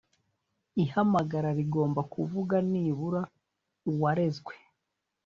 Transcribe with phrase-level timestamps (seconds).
[0.83, 3.21] ihamagara rigomba kuvuga nibura
[3.89, 4.53] uwarezwe